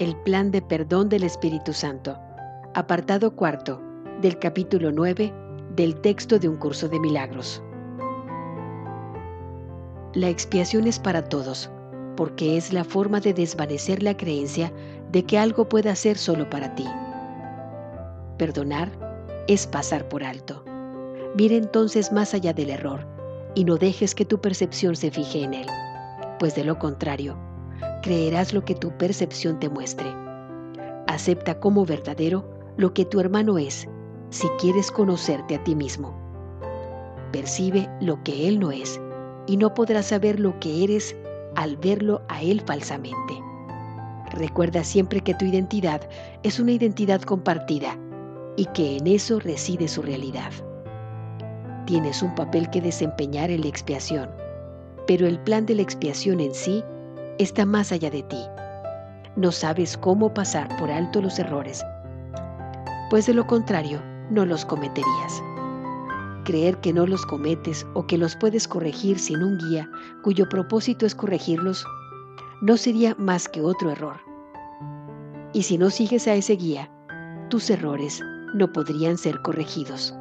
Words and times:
El 0.00 0.16
plan 0.16 0.50
de 0.50 0.62
perdón 0.62 1.10
del 1.10 1.24
Espíritu 1.24 1.74
Santo. 1.74 2.18
Apartado 2.72 3.36
cuarto 3.36 3.82
del 4.22 4.38
capítulo 4.38 4.92
9 4.92 5.30
del 5.76 6.00
texto 6.00 6.38
de 6.38 6.48
un 6.48 6.56
curso 6.56 6.88
de 6.88 6.98
milagros. 6.98 7.62
La 10.14 10.30
expiación 10.30 10.86
es 10.86 10.98
para 10.98 11.28
todos, 11.28 11.68
porque 12.16 12.56
es 12.56 12.72
la 12.72 12.84
forma 12.84 13.20
de 13.20 13.34
desvanecer 13.34 14.02
la 14.02 14.16
creencia 14.16 14.72
de 15.12 15.22
que 15.26 15.36
algo 15.38 15.68
pueda 15.68 15.94
ser 15.94 16.16
solo 16.16 16.48
para 16.48 16.74
ti. 16.74 16.86
Perdonar 18.38 18.90
es 19.48 19.66
pasar 19.66 20.08
por 20.08 20.24
alto. 20.24 20.64
Mira 21.36 21.56
entonces 21.56 22.10
más 22.10 22.32
allá 22.32 22.54
del 22.54 22.70
error 22.70 23.06
y 23.54 23.64
no 23.64 23.76
dejes 23.76 24.14
que 24.14 24.24
tu 24.24 24.40
percepción 24.40 24.96
se 24.96 25.10
fije 25.10 25.42
en 25.42 25.52
él, 25.52 25.66
pues 26.38 26.54
de 26.54 26.64
lo 26.64 26.78
contrario, 26.78 27.36
creerás 28.00 28.52
lo 28.52 28.64
que 28.64 28.74
tu 28.74 28.90
percepción 28.96 29.58
te 29.58 29.68
muestre. 29.68 30.12
Acepta 31.06 31.58
como 31.60 31.84
verdadero 31.84 32.44
lo 32.76 32.94
que 32.94 33.04
tu 33.04 33.20
hermano 33.20 33.58
es 33.58 33.88
si 34.30 34.48
quieres 34.60 34.90
conocerte 34.90 35.56
a 35.56 35.64
ti 35.64 35.74
mismo. 35.74 36.14
Percibe 37.32 37.88
lo 38.00 38.22
que 38.22 38.48
él 38.48 38.58
no 38.58 38.70
es 38.70 39.00
y 39.46 39.56
no 39.56 39.74
podrás 39.74 40.06
saber 40.06 40.38
lo 40.40 40.58
que 40.60 40.84
eres 40.84 41.16
al 41.56 41.76
verlo 41.76 42.22
a 42.28 42.42
él 42.42 42.60
falsamente. 42.60 43.42
Recuerda 44.30 44.84
siempre 44.84 45.20
que 45.20 45.34
tu 45.34 45.44
identidad 45.44 46.08
es 46.42 46.60
una 46.60 46.72
identidad 46.72 47.22
compartida 47.22 47.98
y 48.56 48.66
que 48.66 48.96
en 48.96 49.06
eso 49.06 49.40
reside 49.40 49.88
su 49.88 50.02
realidad. 50.02 50.52
Tienes 51.86 52.22
un 52.22 52.34
papel 52.34 52.70
que 52.70 52.80
desempeñar 52.80 53.50
en 53.50 53.62
la 53.62 53.68
expiación, 53.68 54.30
pero 55.06 55.26
el 55.26 55.40
plan 55.40 55.66
de 55.66 55.74
la 55.74 55.82
expiación 55.82 56.38
en 56.38 56.54
sí 56.54 56.84
está 57.42 57.64
más 57.64 57.90
allá 57.90 58.10
de 58.10 58.22
ti. 58.22 58.40
No 59.36 59.50
sabes 59.50 59.96
cómo 59.96 60.34
pasar 60.34 60.68
por 60.76 60.90
alto 60.90 61.22
los 61.22 61.38
errores, 61.38 61.82
pues 63.08 63.26
de 63.26 63.34
lo 63.34 63.46
contrario 63.46 64.02
no 64.30 64.44
los 64.44 64.64
cometerías. 64.64 65.42
Creer 66.44 66.76
que 66.78 66.92
no 66.92 67.06
los 67.06 67.24
cometes 67.26 67.86
o 67.94 68.06
que 68.06 68.18
los 68.18 68.36
puedes 68.36 68.68
corregir 68.68 69.18
sin 69.18 69.42
un 69.42 69.56
guía 69.58 69.88
cuyo 70.22 70.48
propósito 70.48 71.06
es 71.06 71.14
corregirlos, 71.14 71.84
no 72.60 72.76
sería 72.76 73.14
más 73.18 73.48
que 73.48 73.62
otro 73.62 73.90
error. 73.90 74.16
Y 75.52 75.62
si 75.62 75.78
no 75.78 75.90
sigues 75.90 76.28
a 76.28 76.34
ese 76.34 76.56
guía, 76.56 76.90
tus 77.48 77.70
errores 77.70 78.20
no 78.54 78.70
podrían 78.70 79.16
ser 79.16 79.40
corregidos. 79.42 80.14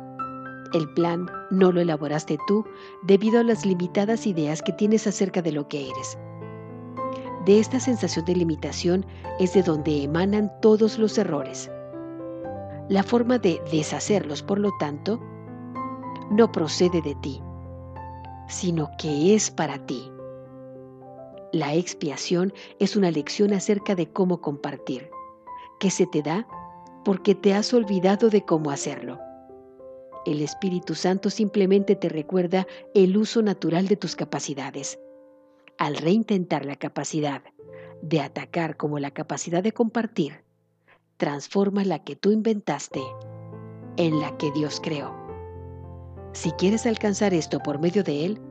El 0.73 0.87
plan 0.93 1.25
no 1.51 1.71
lo 1.71 1.81
elaboraste 1.81 2.37
tú 2.47 2.65
debido 3.03 3.39
a 3.39 3.43
las 3.43 3.65
limitadas 3.65 4.25
ideas 4.25 4.61
que 4.61 4.71
tienes 4.71 5.07
acerca 5.07 5.41
de 5.41 5.51
lo 5.51 5.67
que 5.67 5.89
eres. 5.89 6.17
De 7.49 7.59
esta 7.59 7.79
sensación 7.79 8.25
de 8.25 8.35
limitación 8.35 9.07
es 9.39 9.55
de 9.55 9.63
donde 9.63 10.03
emanan 10.03 10.51
todos 10.61 10.99
los 10.99 11.17
errores. 11.17 11.71
La 12.89 13.01
forma 13.01 13.39
de 13.39 13.59
deshacerlos, 13.71 14.43
por 14.43 14.59
lo 14.59 14.69
tanto, 14.77 15.19
no 16.29 16.51
procede 16.51 17.01
de 17.01 17.15
ti, 17.15 17.41
sino 18.47 18.91
que 18.99 19.33
es 19.33 19.49
para 19.49 19.83
ti. 19.87 20.11
La 21.51 21.73
expiación 21.73 22.53
es 22.77 22.95
una 22.95 23.09
lección 23.09 23.51
acerca 23.51 23.95
de 23.95 24.05
cómo 24.11 24.41
compartir, 24.41 25.09
que 25.79 25.89
se 25.89 26.05
te 26.05 26.21
da 26.21 26.47
porque 27.03 27.33
te 27.33 27.55
has 27.55 27.73
olvidado 27.73 28.29
de 28.29 28.45
cómo 28.45 28.69
hacerlo. 28.69 29.17
El 30.27 30.43
Espíritu 30.43 30.93
Santo 30.93 31.31
simplemente 31.31 31.95
te 31.95 32.09
recuerda 32.09 32.67
el 32.93 33.17
uso 33.17 33.41
natural 33.41 33.87
de 33.87 33.95
tus 33.95 34.15
capacidades. 34.15 34.99
Al 35.79 35.95
reintentar 35.95 36.65
la 36.65 36.75
capacidad 36.75 37.41
de 38.01 38.19
atacar 38.19 38.75
como 38.75 38.99
la 38.99 39.11
capacidad 39.11 39.63
de 39.63 39.71
compartir, 39.71 40.43
transforma 41.15 41.85
la 41.85 42.03
que 42.03 42.17
tú 42.17 42.31
inventaste 42.33 42.99
en 43.95 44.19
la 44.19 44.35
que 44.35 44.51
Dios 44.51 44.81
creó. 44.83 45.15
Si 46.33 46.51
quieres 46.51 46.85
alcanzar 46.85 47.33
esto 47.33 47.59
por 47.59 47.79
medio 47.79 48.03
de 48.03 48.25
Él, 48.25 48.41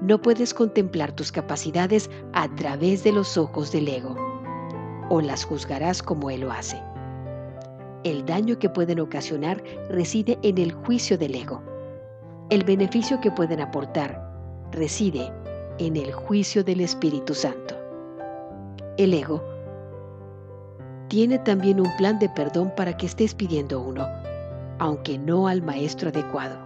no 0.00 0.20
puedes 0.20 0.52
contemplar 0.52 1.12
tus 1.14 1.30
capacidades 1.30 2.10
a 2.32 2.52
través 2.56 3.04
de 3.04 3.12
los 3.12 3.38
ojos 3.38 3.70
del 3.70 3.86
ego, 3.86 4.16
o 5.10 5.20
las 5.20 5.44
juzgarás 5.44 6.02
como 6.02 6.28
Él 6.28 6.40
lo 6.40 6.50
hace. 6.50 6.82
El 8.02 8.24
daño 8.24 8.58
que 8.58 8.68
pueden 8.68 8.98
ocasionar 8.98 9.62
reside 9.90 10.40
en 10.42 10.58
el 10.58 10.72
juicio 10.72 11.18
del 11.18 11.36
ego. 11.36 11.62
El 12.50 12.64
beneficio 12.64 13.20
que 13.20 13.30
pueden 13.30 13.60
aportar 13.60 14.20
reside 14.72 15.32
en 15.78 15.96
el 15.96 16.12
juicio 16.12 16.62
del 16.62 16.80
Espíritu 16.80 17.34
Santo. 17.34 17.74
El 18.96 19.12
ego 19.12 19.42
tiene 21.08 21.38
también 21.40 21.80
un 21.80 21.94
plan 21.96 22.18
de 22.18 22.28
perdón 22.28 22.72
para 22.76 22.96
que 22.96 23.06
estés 23.06 23.34
pidiendo 23.34 23.80
uno, 23.80 24.06
aunque 24.78 25.18
no 25.18 25.48
al 25.48 25.62
maestro 25.62 26.10
adecuado. 26.10 26.56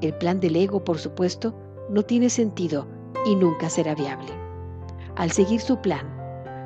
El 0.00 0.14
plan 0.14 0.40
del 0.40 0.56
ego, 0.56 0.82
por 0.82 0.98
supuesto, 0.98 1.54
no 1.90 2.02
tiene 2.02 2.30
sentido 2.30 2.86
y 3.26 3.34
nunca 3.36 3.68
será 3.68 3.94
viable. 3.94 4.32
Al 5.16 5.30
seguir 5.30 5.60
su 5.60 5.76
plan, 5.78 6.06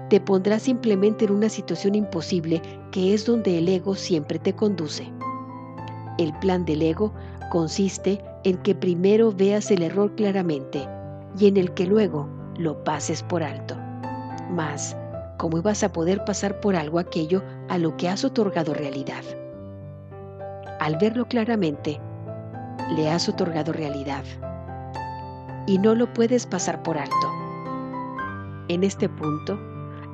te 0.09 0.21
pondrá 0.21 0.60
simplemente 0.60 1.25
en 1.25 1.33
una 1.33 1.48
situación 1.48 1.97
imposible 1.97 2.62
que 2.93 3.12
es 3.12 3.27
donde 3.27 3.59
el 3.59 3.69
ego 3.69 3.97
siempre 3.97 4.38
te 4.38 4.54
conduce. 4.54 5.12
El 6.19 6.33
plan 6.38 6.65
del 6.65 6.81
ego 6.81 7.12
consiste 7.50 8.22
en 8.44 8.56
que 8.59 8.75
primero 8.77 9.33
veas 9.33 9.71
el 9.72 9.83
error 9.83 10.15
claramente 10.15 10.88
y 11.38 11.47
en 11.47 11.56
el 11.56 11.72
que 11.74 11.86
luego 11.86 12.28
lo 12.58 12.82
pases 12.84 13.22
por 13.22 13.42
alto. 13.42 13.76
Mas, 14.50 14.97
¿cómo 15.38 15.62
vas 15.62 15.82
a 15.82 15.92
poder 15.92 16.24
pasar 16.24 16.60
por 16.60 16.76
algo 16.76 16.98
aquello 16.98 17.42
a 17.69 17.78
lo 17.78 17.97
que 17.97 18.08
has 18.08 18.24
otorgado 18.24 18.74
realidad? 18.74 19.24
Al 20.80 20.97
verlo 20.97 21.26
claramente, 21.26 22.00
le 22.94 23.10
has 23.10 23.28
otorgado 23.28 23.72
realidad 23.72 24.24
y 25.66 25.78
no 25.78 25.94
lo 25.94 26.12
puedes 26.12 26.47
pasar 26.47 26.82
por 26.82 26.97
alto. 26.97 27.32
En 28.68 28.84
este 28.84 29.08
punto 29.08 29.58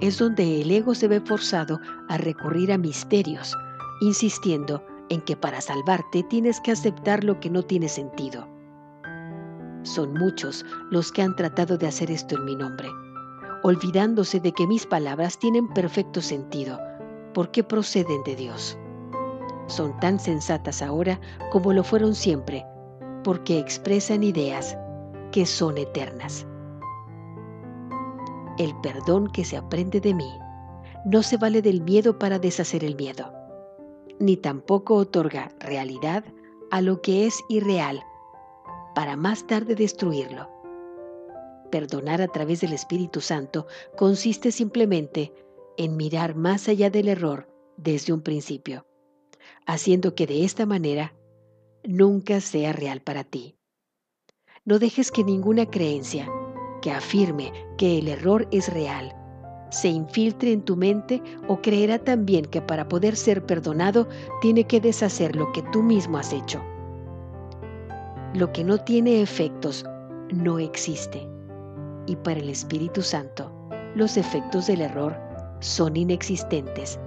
es 0.01 0.19
donde 0.19 0.63
el 0.63 0.71
ego 0.71 0.95
se 0.95 1.09
ve 1.09 1.21
forzado 1.21 1.79
a 2.09 2.19
recurrir 2.19 2.73
a 2.73 2.79
misterios, 2.79 3.57
insistiendo 4.01 4.83
en 5.11 5.21
que 5.21 5.37
para 5.37 5.61
salvarte 5.61 6.23
tienes 6.25 6.61
que 6.61 6.73
aceptar 6.73 7.23
lo 7.23 7.39
que 7.39 7.51
no 7.51 7.63
tiene 7.63 7.89
sentido. 7.89 8.52
Son 9.83 10.15
muchos 10.15 10.65
los 10.91 11.13
que 11.13 11.23
han 11.23 11.37
tratado 11.37 11.79
de 11.79 11.87
hacer 11.87 12.11
esto 12.11 12.37
en 12.37 12.45
mi 12.45 12.57
nombre, 12.57 12.89
olvidándose 13.63 14.41
de 14.41 14.53
que 14.53 14.67
mis 14.67 14.87
palabras 14.87 15.39
tienen 15.39 15.69
perfecto 15.69 16.21
sentido, 16.21 16.79
porque 17.35 17.65
proceden 17.65 18.23
de 18.25 18.37
Dios 18.37 18.79
son 19.73 19.99
tan 20.01 20.21
sensatas 20.21 20.83
ahora 20.83 21.21
como 21.51 21.73
lo 21.73 21.83
fueron 21.83 22.15
siempre, 22.15 22.65
porque 23.25 23.59
expresan 23.59 24.23
ideas 24.23 24.77
que 25.31 25.47
son 25.47 25.79
eternas. 25.79 26.47
El 28.59 28.75
perdón 28.83 29.29
que 29.33 29.45
se 29.45 29.57
aprende 29.57 30.01
de 30.01 30.15
mí 30.15 30.31
no 31.05 31.23
se 31.23 31.37
vale 31.37 31.63
del 31.63 31.81
miedo 31.83 32.19
para 32.19 32.39
deshacer 32.39 32.85
el 32.85 32.97
miedo, 32.97 33.33
ni 34.21 34.37
tampoco 34.37 34.95
otorga 34.95 35.51
realidad 35.59 36.25
a 36.71 36.81
lo 36.81 37.01
que 37.01 37.27
es 37.27 37.43
irreal 37.49 38.05
para 38.95 39.17
más 39.17 39.47
tarde 39.47 39.75
destruirlo. 39.75 40.49
Perdonar 41.71 42.21
a 42.21 42.29
través 42.29 42.61
del 42.61 42.73
Espíritu 42.73 43.21
Santo 43.21 43.67
consiste 43.97 44.53
simplemente 44.53 45.33
en 45.77 45.97
mirar 45.97 46.35
más 46.35 46.69
allá 46.69 46.91
del 46.91 47.09
error 47.09 47.49
desde 47.77 48.13
un 48.13 48.21
principio 48.21 48.87
haciendo 49.67 50.15
que 50.15 50.27
de 50.27 50.45
esta 50.45 50.67
manera 50.67 51.15
nunca 51.85 52.41
sea 52.41 52.73
real 52.73 53.01
para 53.01 53.25
ti. 53.25 53.57
No 54.65 54.79
dejes 54.79 55.11
que 55.11 55.25
ninguna 55.25 55.67
creencia 55.67 56.31
que 56.81 56.91
afirme 56.91 57.53
que 57.79 57.99
el 57.99 58.09
error 58.09 58.49
es 58.51 58.73
real 58.73 59.17
se 59.71 59.89
infiltre 59.89 60.53
en 60.53 60.63
tu 60.63 60.77
mente 60.77 61.23
o 61.49 61.63
creerá 61.63 61.99
también 61.99 62.45
que 62.45 62.61
para 62.61 62.89
poder 62.89 63.17
ser 63.17 63.47
perdonado 63.47 64.07
tiene 64.43 64.65
que 64.65 64.81
deshacer 64.81 65.35
lo 65.35 65.51
que 65.53 65.63
tú 65.73 65.83
mismo 65.83 66.19
has 66.19 66.35
hecho. 66.35 66.63
Lo 68.35 68.51
que 68.53 68.65
no 68.65 68.79
tiene 68.79 69.21
efectos 69.21 69.85
no 70.33 70.59
existe. 70.59 71.29
Y 72.07 72.17
para 72.17 72.41
el 72.41 72.49
Espíritu 72.49 73.03
Santo, 73.03 73.53
los 73.95 74.17
efectos 74.17 74.67
del 74.67 74.81
error 74.81 75.17
son 75.61 75.97
inexistentes 75.97 76.99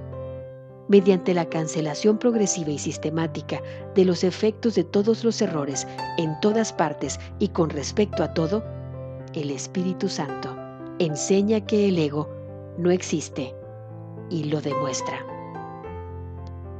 mediante 0.88 1.33
la 1.33 1.50
cancelación 1.50 2.18
progresiva 2.18 2.69
y 2.69 2.77
sistemática 2.77 3.60
de 3.95 4.06
los 4.06 4.24
efectos 4.24 4.75
de 4.75 4.83
todos 4.83 5.24
los 5.24 5.42
errores 5.42 5.88
en 6.18 6.39
todas 6.42 6.72
partes 6.72 7.19
y 7.39 7.48
con 7.50 7.69
respecto 7.69 8.24
a 8.24 8.33
todo, 8.33 8.63
el 9.33 9.50
Espíritu 9.50 10.07
Santo 10.07 10.56
enseña 11.00 11.60
que 11.66 11.89
el 11.89 11.98
ego 11.98 12.30
no 12.77 12.92
existe 12.92 13.54
y 14.30 14.45
lo 14.45 14.62
demuestra. 14.62 15.34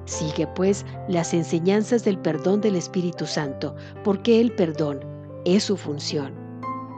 Sigue 0.06 0.46
pues 0.46 0.86
las 1.08 1.34
enseñanzas 1.34 2.04
del 2.04 2.20
perdón 2.20 2.62
del 2.62 2.76
Espíritu 2.76 3.26
Santo, 3.26 3.76
porque 4.04 4.40
el 4.40 4.52
perdón 4.52 5.00
es 5.46 5.64
su 5.64 5.78
función 5.78 6.34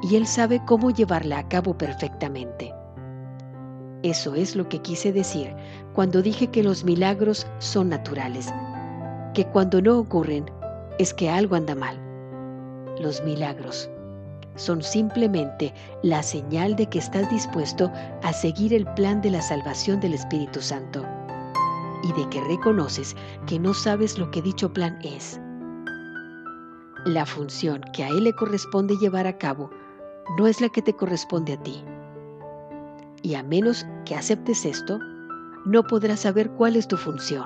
y 0.03 0.15
Él 0.17 0.27
sabe 0.27 0.61
cómo 0.65 0.91
llevarla 0.91 1.39
a 1.39 1.47
cabo 1.47 1.77
perfectamente. 1.77 2.73
Eso 4.03 4.35
es 4.35 4.55
lo 4.55 4.67
que 4.69 4.79
quise 4.79 5.11
decir 5.11 5.55
cuando 5.93 6.21
dije 6.21 6.47
que 6.47 6.63
los 6.63 6.83
milagros 6.83 7.47
son 7.59 7.89
naturales, 7.89 8.53
que 9.33 9.45
cuando 9.45 9.81
no 9.81 9.97
ocurren 9.97 10.45
es 10.99 11.13
que 11.13 11.29
algo 11.29 11.55
anda 11.55 11.75
mal. 11.75 11.97
Los 12.99 13.23
milagros 13.23 13.89
son 14.55 14.83
simplemente 14.83 15.73
la 16.03 16.23
señal 16.23 16.75
de 16.75 16.87
que 16.87 16.99
estás 16.99 17.29
dispuesto 17.29 17.91
a 18.21 18.33
seguir 18.33 18.73
el 18.73 18.85
plan 18.95 19.21
de 19.21 19.31
la 19.31 19.41
salvación 19.41 19.99
del 19.99 20.13
Espíritu 20.13 20.61
Santo 20.61 21.05
y 22.03 22.13
de 22.13 22.29
que 22.29 22.41
reconoces 22.41 23.15
que 23.45 23.59
no 23.59 23.73
sabes 23.73 24.17
lo 24.17 24.29
que 24.31 24.41
dicho 24.41 24.71
plan 24.71 24.97
es. 25.03 25.39
La 27.05 27.25
función 27.25 27.81
que 27.93 28.03
a 28.03 28.09
Él 28.09 28.25
le 28.25 28.33
corresponde 28.33 28.97
llevar 28.97 29.27
a 29.27 29.37
cabo 29.37 29.69
no 30.37 30.47
es 30.47 30.59
la 30.61 30.69
que 30.69 30.81
te 30.81 30.93
corresponde 30.93 31.53
a 31.53 31.63
ti. 31.63 31.83
Y 33.23 33.35
a 33.35 33.43
menos 33.43 33.85
que 34.05 34.15
aceptes 34.15 34.65
esto, 34.65 34.99
no 35.65 35.83
podrás 35.83 36.21
saber 36.21 36.49
cuál 36.51 36.75
es 36.75 36.87
tu 36.87 36.97
función. 36.97 37.45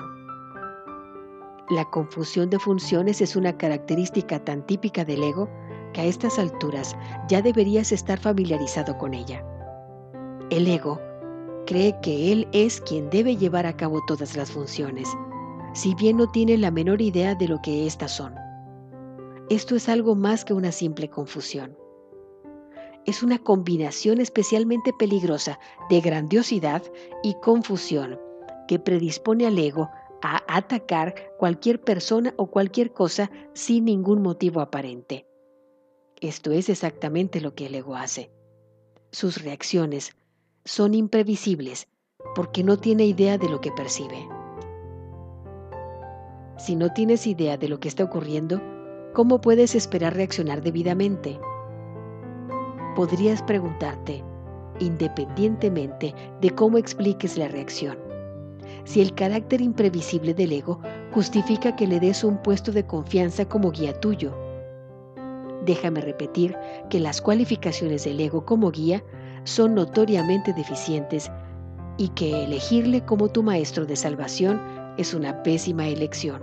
La 1.70 1.84
confusión 1.86 2.50
de 2.50 2.58
funciones 2.58 3.20
es 3.20 3.36
una 3.36 3.56
característica 3.56 4.44
tan 4.44 4.66
típica 4.66 5.04
del 5.04 5.22
ego 5.22 5.48
que 5.92 6.02
a 6.02 6.04
estas 6.04 6.38
alturas 6.38 6.96
ya 7.28 7.40
deberías 7.40 7.92
estar 7.92 8.18
familiarizado 8.18 8.98
con 8.98 9.14
ella. 9.14 9.44
El 10.50 10.66
ego 10.66 11.00
cree 11.66 11.98
que 12.02 12.32
él 12.32 12.48
es 12.52 12.80
quien 12.80 13.10
debe 13.10 13.36
llevar 13.36 13.66
a 13.66 13.76
cabo 13.76 14.00
todas 14.06 14.36
las 14.36 14.50
funciones, 14.50 15.08
si 15.74 15.94
bien 15.94 16.16
no 16.16 16.30
tiene 16.30 16.58
la 16.58 16.70
menor 16.70 17.00
idea 17.00 17.34
de 17.34 17.48
lo 17.48 17.60
que 17.62 17.86
éstas 17.86 18.12
son. 18.12 18.34
Esto 19.50 19.76
es 19.76 19.88
algo 19.88 20.14
más 20.14 20.44
que 20.44 20.54
una 20.54 20.72
simple 20.72 21.08
confusión. 21.08 21.76
Es 23.04 23.22
una 23.22 23.38
combinación 23.38 24.20
especialmente 24.20 24.92
peligrosa 24.92 25.58
de 25.90 26.00
grandiosidad 26.00 26.82
y 27.22 27.34
confusión 27.34 28.18
que 28.68 28.78
predispone 28.78 29.46
al 29.46 29.58
ego 29.58 29.90
a 30.22 30.42
atacar 30.46 31.14
cualquier 31.36 31.80
persona 31.80 32.32
o 32.36 32.46
cualquier 32.46 32.92
cosa 32.92 33.30
sin 33.54 33.86
ningún 33.86 34.22
motivo 34.22 34.60
aparente. 34.60 35.26
Esto 36.20 36.52
es 36.52 36.68
exactamente 36.68 37.40
lo 37.40 37.56
que 37.56 37.66
el 37.66 37.74
ego 37.74 37.96
hace. 37.96 38.30
Sus 39.10 39.42
reacciones 39.42 40.12
son 40.64 40.94
imprevisibles 40.94 41.88
porque 42.34 42.62
no 42.62 42.76
tiene 42.76 43.04
idea 43.04 43.38
de 43.38 43.48
lo 43.48 43.60
que 43.60 43.72
percibe. 43.72 44.28
Si 46.56 46.76
no 46.76 46.92
tienes 46.92 47.26
idea 47.26 47.56
de 47.56 47.68
lo 47.68 47.80
que 47.80 47.88
está 47.88 48.04
ocurriendo, 48.04 48.60
¿cómo 49.12 49.40
puedes 49.40 49.74
esperar 49.74 50.14
reaccionar 50.14 50.62
debidamente? 50.62 51.38
Podrías 52.94 53.42
preguntarte, 53.42 54.22
independientemente 54.78 56.14
de 56.40 56.50
cómo 56.50 56.78
expliques 56.78 57.36
la 57.36 57.48
reacción, 57.48 57.98
si 58.84 59.00
el 59.00 59.14
carácter 59.14 59.60
imprevisible 59.60 60.34
del 60.34 60.52
ego 60.52 60.80
justifica 61.12 61.76
que 61.76 61.86
le 61.86 62.00
des 62.00 62.24
un 62.24 62.38
puesto 62.38 62.72
de 62.72 62.86
confianza 62.86 63.44
como 63.44 63.70
guía 63.70 63.98
tuyo 64.00 64.32
Déjame 65.64 66.00
repetir 66.00 66.56
que 66.90 66.98
las 66.98 67.20
cualificaciones 67.20 68.04
del 68.04 68.18
ego 68.20 68.44
como 68.44 68.70
guía 68.72 69.04
son 69.44 69.74
notoriamente 69.74 70.52
deficientes 70.52 71.30
y 71.98 72.08
que 72.08 72.44
elegirle 72.44 73.04
como 73.04 73.28
tu 73.28 73.42
maestro 73.42 73.86
de 73.86 73.96
salvación 73.96 74.60
es 74.96 75.14
una 75.14 75.42
pésima 75.42 75.86
elección. 75.86 76.42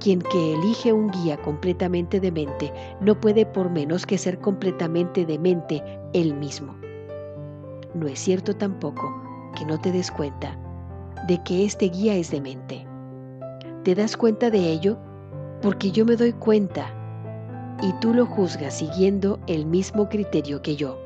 Quien 0.00 0.20
que 0.20 0.54
elige 0.54 0.92
un 0.92 1.10
guía 1.10 1.36
completamente 1.38 2.20
demente 2.20 2.72
no 3.00 3.18
puede 3.20 3.46
por 3.46 3.70
menos 3.70 4.06
que 4.06 4.18
ser 4.18 4.38
completamente 4.38 5.24
demente 5.24 5.82
él 6.12 6.34
mismo. 6.34 6.76
No 7.94 8.06
es 8.06 8.18
cierto 8.18 8.54
tampoco 8.54 9.02
que 9.56 9.64
no 9.64 9.80
te 9.80 9.90
des 9.90 10.10
cuenta 10.10 10.58
de 11.26 11.42
que 11.42 11.64
este 11.64 11.86
guía 11.86 12.14
es 12.14 12.30
demente. 12.30 12.86
Te 13.84 13.94
das 13.94 14.16
cuenta 14.16 14.50
de 14.50 14.70
ello 14.70 14.98
porque 15.62 15.90
yo 15.90 16.04
me 16.04 16.16
doy 16.16 16.32
cuenta 16.34 16.92
y 17.82 17.92
tú 17.94 18.14
lo 18.14 18.26
juzgas 18.26 18.78
siguiendo 18.78 19.38
el 19.46 19.66
mismo 19.66 20.08
criterio 20.08 20.62
que 20.62 20.76
yo. 20.76 20.98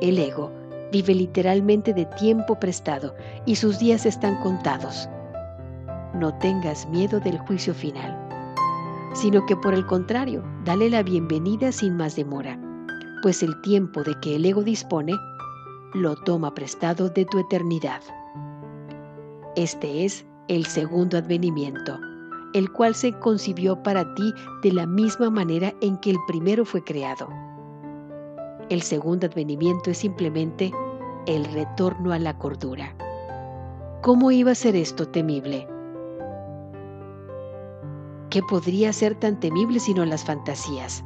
El 0.00 0.18
ego 0.18 0.52
vive 0.92 1.14
literalmente 1.14 1.92
de 1.92 2.04
tiempo 2.04 2.58
prestado 2.58 3.14
y 3.44 3.56
sus 3.56 3.78
días 3.78 4.06
están 4.06 4.36
contados. 4.42 5.08
No 6.14 6.34
tengas 6.38 6.88
miedo 6.88 7.20
del 7.20 7.38
juicio 7.38 7.74
final, 7.74 8.16
sino 9.14 9.44
que 9.46 9.56
por 9.56 9.74
el 9.74 9.86
contrario, 9.86 10.42
dale 10.64 10.90
la 10.90 11.02
bienvenida 11.02 11.72
sin 11.72 11.96
más 11.96 12.16
demora, 12.16 12.58
pues 13.22 13.42
el 13.42 13.60
tiempo 13.62 14.02
de 14.02 14.18
que 14.20 14.36
el 14.36 14.44
ego 14.44 14.62
dispone 14.62 15.14
lo 15.94 16.16
toma 16.16 16.54
prestado 16.54 17.08
de 17.08 17.24
tu 17.24 17.38
eternidad. 17.38 18.02
Este 19.54 20.04
es 20.04 20.26
el 20.48 20.66
segundo 20.66 21.18
advenimiento 21.18 21.98
el 22.54 22.70
cual 22.72 22.94
se 22.94 23.12
concibió 23.12 23.82
para 23.82 24.14
ti 24.14 24.32
de 24.62 24.72
la 24.72 24.86
misma 24.86 25.30
manera 25.30 25.74
en 25.80 25.98
que 25.98 26.10
el 26.10 26.18
primero 26.26 26.64
fue 26.64 26.82
creado. 26.82 27.28
El 28.68 28.82
segundo 28.82 29.26
advenimiento 29.26 29.90
es 29.90 29.98
simplemente 29.98 30.72
el 31.26 31.44
retorno 31.46 32.12
a 32.12 32.18
la 32.18 32.36
cordura. 32.38 32.94
¿Cómo 34.02 34.30
iba 34.30 34.52
a 34.52 34.54
ser 34.54 34.76
esto 34.76 35.08
temible? 35.08 35.68
¿Qué 38.30 38.42
podría 38.42 38.92
ser 38.92 39.14
tan 39.14 39.40
temible 39.40 39.80
sino 39.80 40.04
las 40.04 40.24
fantasías? 40.24 41.04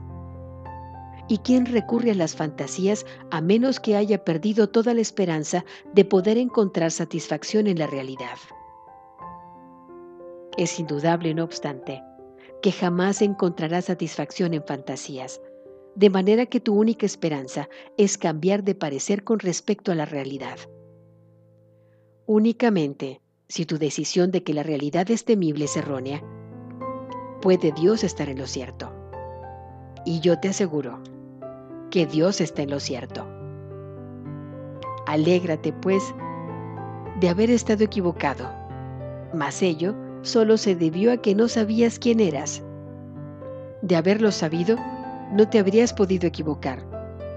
¿Y 1.28 1.38
quién 1.38 1.66
recurre 1.66 2.10
a 2.10 2.14
las 2.14 2.34
fantasías 2.34 3.06
a 3.30 3.40
menos 3.40 3.78
que 3.78 3.96
haya 3.96 4.24
perdido 4.24 4.68
toda 4.68 4.94
la 4.94 5.00
esperanza 5.00 5.64
de 5.94 6.04
poder 6.04 6.38
encontrar 6.38 6.90
satisfacción 6.90 7.66
en 7.66 7.78
la 7.78 7.86
realidad? 7.86 8.36
Es 10.56 10.78
indudable, 10.78 11.34
no 11.34 11.44
obstante, 11.44 12.02
que 12.62 12.72
jamás 12.72 13.22
encontrarás 13.22 13.86
satisfacción 13.86 14.54
en 14.54 14.64
fantasías, 14.64 15.40
de 15.94 16.10
manera 16.10 16.46
que 16.46 16.60
tu 16.60 16.74
única 16.74 17.06
esperanza 17.06 17.68
es 17.96 18.18
cambiar 18.18 18.62
de 18.62 18.74
parecer 18.74 19.24
con 19.24 19.38
respecto 19.38 19.92
a 19.92 19.94
la 19.94 20.04
realidad. 20.04 20.58
Únicamente 22.26 23.20
si 23.50 23.66
tu 23.66 23.78
decisión 23.78 24.30
de 24.30 24.44
que 24.44 24.54
la 24.54 24.62
realidad 24.62 25.10
es 25.10 25.24
temible 25.24 25.64
es 25.64 25.76
errónea, 25.76 26.22
puede 27.42 27.72
Dios 27.72 28.04
estar 28.04 28.28
en 28.28 28.38
lo 28.38 28.46
cierto. 28.46 28.92
Y 30.04 30.20
yo 30.20 30.38
te 30.38 30.48
aseguro 30.48 31.00
que 31.90 32.06
Dios 32.06 32.40
está 32.40 32.62
en 32.62 32.70
lo 32.70 32.78
cierto. 32.78 33.26
Alégrate, 35.06 35.72
pues, 35.72 36.14
de 37.18 37.28
haber 37.28 37.50
estado 37.50 37.82
equivocado, 37.82 38.48
mas 39.34 39.62
ello 39.62 39.96
solo 40.22 40.56
se 40.56 40.76
debió 40.76 41.12
a 41.12 41.16
que 41.16 41.34
no 41.34 41.48
sabías 41.48 41.98
quién 41.98 42.20
eras. 42.20 42.62
De 43.82 43.96
haberlo 43.96 44.30
sabido, 44.30 44.76
no 45.32 45.48
te 45.48 45.58
habrías 45.58 45.92
podido 45.92 46.26
equivocar, 46.26 46.84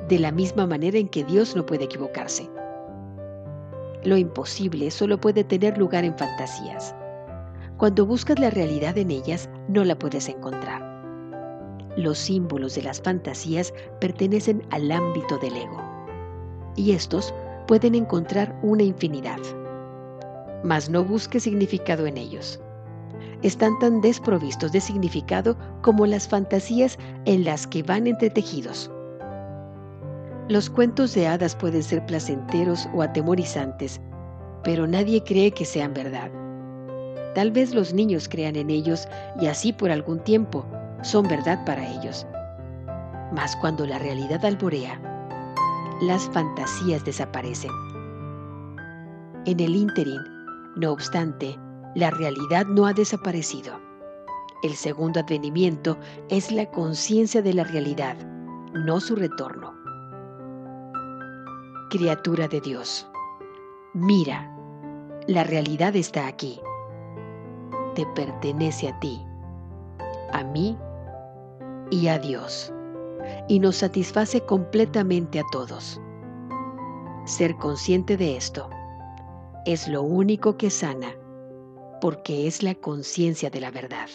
de 0.10 0.20
la 0.20 0.32
misma 0.32 0.68
manera 0.68 0.98
en 0.98 1.08
que 1.08 1.24
Dios 1.24 1.56
no 1.56 1.66
puede 1.66 1.86
equivocarse. 1.86 2.50
Lo 4.04 4.18
imposible 4.18 4.92
solo 4.92 5.20
puede 5.20 5.44
tener 5.44 5.78
lugar 5.78 6.04
en 6.04 6.18
fantasías. 6.18 6.94
Cuando 7.78 8.06
buscas 8.06 8.38
la 8.40 8.50
realidad 8.50 8.98
en 8.98 9.12
ellas, 9.12 9.50
no 9.70 9.86
la 9.86 9.98
puedes 9.98 10.28
encontrar. 10.28 10.82
Los 11.96 12.18
símbolos 12.18 12.76
de 12.76 12.82
las 12.82 13.02
fantasías 13.02 13.74
pertenecen 14.02 14.64
al 14.72 14.92
ámbito 14.92 15.38
del 15.38 15.56
ego, 15.56 15.82
y 16.76 16.92
estos 16.92 17.34
pueden 17.68 17.96
encontrar 17.96 18.60
una 18.62 18.84
infinidad. 18.84 19.40
Mas 20.64 20.90
no 20.90 21.04
busques 21.04 21.44
significado 21.44 22.08
en 22.08 22.18
ellos 22.18 22.63
están 23.44 23.78
tan 23.80 24.02
desprovistos 24.02 24.72
de 24.72 24.82
significado 24.82 25.58
como 25.82 26.06
las 26.06 26.28
fantasías 26.28 26.98
en 27.26 27.44
las 27.44 27.68
que 27.68 27.84
van 27.84 28.08
entretejidos. 28.08 28.90
Los 30.50 30.70
cuentos 30.70 31.14
de 31.14 31.28
hadas 31.28 31.56
pueden 31.56 31.84
ser 31.84 32.06
placenteros 32.06 32.90
o 32.94 33.02
atemorizantes, 33.02 34.02
pero 34.64 34.88
nadie 34.88 35.24
cree 35.24 35.52
que 35.52 35.66
sean 35.66 35.94
verdad. 35.94 36.32
Tal 37.36 37.52
vez 37.52 37.74
los 37.74 37.94
niños 37.94 38.28
crean 38.30 38.56
en 38.56 38.70
ellos 38.70 39.08
y 39.40 39.48
así 39.48 39.74
por 39.74 39.92
algún 39.92 40.20
tiempo 40.20 40.66
son 41.02 41.28
verdad 41.28 41.64
para 41.66 41.88
ellos. 41.88 42.26
Mas 43.34 43.56
cuando 43.58 43.86
la 43.86 44.00
realidad 44.00 44.44
alborea, 44.46 45.00
las 46.02 46.30
fantasías 46.30 47.04
desaparecen. 47.06 47.72
En 49.46 49.60
el 49.60 49.76
ínterin, 49.76 50.22
no 50.76 50.92
obstante, 50.92 51.58
la 51.96 52.10
realidad 52.10 52.66
no 52.66 52.86
ha 52.86 52.94
desaparecido. 52.94 53.80
El 54.64 54.76
segundo 54.76 55.20
advenimiento 55.20 55.98
es 56.30 56.52
la 56.52 56.72
conciencia 56.72 57.42
de 57.42 57.54
la 57.54 57.64
realidad, 57.64 58.18
no 58.74 59.00
su 59.00 59.16
retorno. 59.16 59.74
Criatura 61.90 62.48
de 62.48 62.62
Dios, 62.62 63.08
mira, 63.94 64.50
la 65.28 65.44
realidad 65.44 65.96
está 65.96 66.28
aquí. 66.28 66.60
Te 67.94 68.06
pertenece 68.16 68.88
a 68.88 69.00
ti, 69.00 69.24
a 70.32 70.44
mí 70.44 70.78
y 71.92 72.08
a 72.08 72.18
Dios, 72.18 72.74
y 73.48 73.60
nos 73.60 73.78
satisface 73.78 74.42
completamente 74.42 75.40
a 75.40 75.44
todos. 75.52 76.00
ser 77.26 77.56
consciente 77.56 78.18
de 78.18 78.36
esto. 78.36 78.70
Es 79.66 79.88
lo 79.88 80.02
único 80.02 80.58
que 80.58 80.70
sana, 80.70 81.16
porque 82.04 82.48
es 82.48 82.64
la 82.64 82.76
conciencia 82.76 83.50
de 83.50 83.62
la 83.62 83.72
verdad. 83.72 84.10